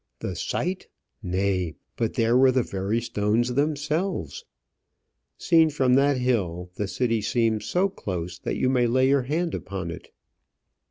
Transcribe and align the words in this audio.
The 0.19 0.35
site! 0.35 0.87
nay, 1.21 1.75
but 1.95 2.15
there 2.15 2.35
were 2.35 2.51
the 2.51 2.63
very 2.63 3.01
stones 3.01 3.53
themselves. 3.53 4.45
Seen 5.37 5.69
from 5.69 5.93
that 5.93 6.17
hill, 6.17 6.71
the 6.73 6.87
city 6.87 7.21
seems 7.21 7.65
so 7.65 7.87
close 7.87 8.39
that 8.39 8.55
you 8.57 8.67
may 8.67 8.87
lay 8.87 9.07
your 9.07 9.21
hand 9.29 9.53
upon 9.53 9.91
it. 9.91 10.09